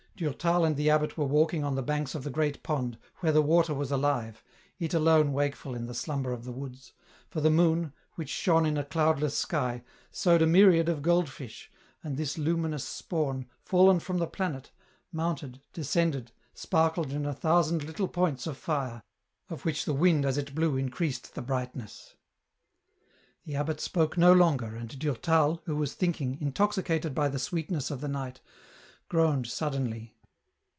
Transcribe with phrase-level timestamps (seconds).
[0.17, 3.41] Durtal and the abbot were walking on the banks of the great pond, where the
[3.41, 4.43] water was alive,
[4.77, 6.93] it alone wakeful in the slumber of the woods,
[7.27, 11.71] for the moon, which shone in a cloudless sky, sowed a myriad of goldfish,
[12.03, 14.69] and this luminous spawn, fallen from the planet,
[15.11, 19.01] mounted, descended, sparkled in a thousand little points of fire,
[19.49, 22.13] or which the wind as it blew increased the brightness.
[23.45, 28.01] The abbot spoke no longer, and Durtal, who was thinking, intoxicated by the sweetness of
[28.01, 28.39] the night,
[29.09, 30.15] groaned suddenly.